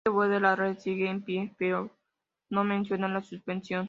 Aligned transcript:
El 0.03 0.09
sitio 0.11 0.17
web 0.19 0.29
de 0.31 0.39
la 0.39 0.55
red 0.55 0.79
sigue 0.79 1.07
en 1.11 1.21
pie, 1.21 1.55
pero 1.59 1.95
no 2.49 2.63
menciona 2.63 3.07
la 3.07 3.21
suspensión. 3.21 3.79